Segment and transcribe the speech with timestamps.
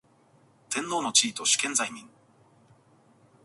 [0.71, 2.09] 天皇の地位と主権在民